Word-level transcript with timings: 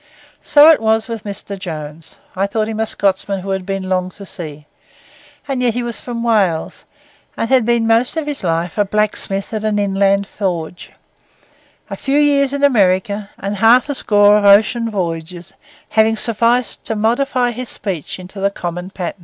So 0.41 0.71
it 0.71 0.81
was 0.81 1.07
with 1.07 1.25
Mr. 1.25 1.59
Jones. 1.59 2.17
I 2.35 2.47
thought 2.47 2.67
him 2.67 2.79
a 2.79 2.87
Scotsman 2.87 3.41
who 3.41 3.51
had 3.51 3.67
been 3.67 3.83
long 3.87 4.09
to 4.17 4.25
sea; 4.25 4.65
and 5.47 5.61
yet 5.61 5.75
he 5.75 5.83
was 5.83 6.01
from 6.01 6.23
Wales, 6.23 6.85
and 7.37 7.47
had 7.47 7.67
been 7.67 7.85
most 7.85 8.17
of 8.17 8.25
his 8.25 8.43
life 8.43 8.79
a 8.79 8.83
blacksmith 8.85 9.53
at 9.53 9.63
an 9.63 9.77
inland 9.77 10.25
forge; 10.25 10.89
a 11.87 11.95
few 11.95 12.17
years 12.17 12.51
in 12.51 12.63
America 12.63 13.29
and 13.37 13.57
half 13.57 13.89
a 13.89 13.93
score 13.93 14.37
of 14.39 14.43
ocean 14.43 14.89
voyages 14.89 15.53
having 15.89 16.15
sufficed 16.15 16.83
to 16.85 16.95
modify 16.95 17.51
his 17.51 17.69
speech 17.69 18.17
into 18.17 18.39
the 18.39 18.49
common 18.49 18.89
pattern. 18.89 19.19